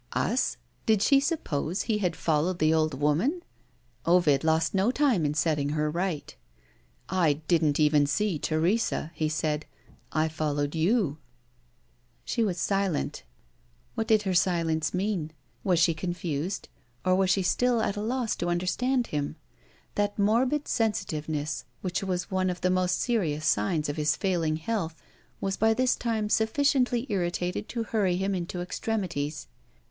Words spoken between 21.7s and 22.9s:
which was one of the